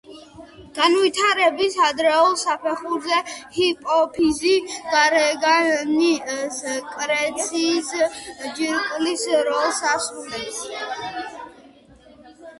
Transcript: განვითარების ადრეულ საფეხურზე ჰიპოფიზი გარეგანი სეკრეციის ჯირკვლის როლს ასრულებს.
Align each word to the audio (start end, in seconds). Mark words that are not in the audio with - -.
განვითარების 0.75 1.73
ადრეულ 1.87 2.31
საფეხურზე 2.43 3.17
ჰიპოფიზი 3.57 4.53
გარეგანი 4.95 6.09
სეკრეციის 6.61 7.91
ჯირკვლის 8.61 9.27
როლს 9.51 9.83
ასრულებს. 9.93 10.65